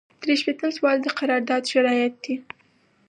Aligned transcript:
درې 0.21 0.33
شپیتم 0.39 0.69
سوال 0.77 0.97
د 1.01 1.07
قرارداد 1.17 1.63
شرایط 1.71 2.13
دي. 2.23 2.35